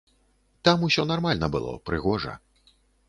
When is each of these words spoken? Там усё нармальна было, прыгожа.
Там 0.67 0.85
усё 0.87 1.05
нармальна 1.11 1.49
было, 1.57 1.75
прыгожа. 1.91 2.33